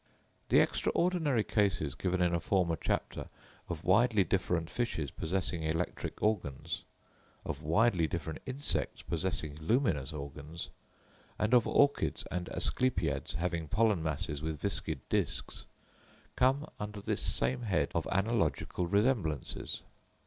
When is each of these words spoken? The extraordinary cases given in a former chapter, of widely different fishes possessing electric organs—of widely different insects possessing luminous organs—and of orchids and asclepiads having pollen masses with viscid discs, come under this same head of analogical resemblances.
The 0.49 0.59
extraordinary 0.59 1.43
cases 1.43 1.93
given 1.93 2.23
in 2.23 2.33
a 2.33 2.39
former 2.39 2.75
chapter, 2.75 3.29
of 3.69 3.83
widely 3.83 4.23
different 4.23 4.67
fishes 4.67 5.11
possessing 5.11 5.61
electric 5.61 6.19
organs—of 6.23 7.61
widely 7.61 8.07
different 8.07 8.39
insects 8.47 9.03
possessing 9.03 9.53
luminous 9.61 10.11
organs—and 10.11 11.53
of 11.53 11.67
orchids 11.67 12.23
and 12.31 12.49
asclepiads 12.49 13.35
having 13.35 13.67
pollen 13.67 14.01
masses 14.01 14.41
with 14.41 14.59
viscid 14.59 15.07
discs, 15.09 15.67
come 16.35 16.67
under 16.79 16.99
this 17.01 17.21
same 17.21 17.61
head 17.61 17.91
of 17.93 18.07
analogical 18.11 18.87
resemblances. 18.87 19.83